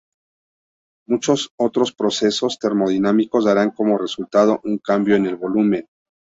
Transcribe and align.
Muchos 1.07 1.51
otros 1.59 1.91
procesos 1.91 2.57
termodinámicos 2.57 3.45
darán 3.45 3.69
como 3.69 3.99
resultado 3.99 4.59
un 4.63 4.79
cambio 4.79 5.15
en 5.15 5.27
el 5.27 5.35
volumen. 5.35 5.87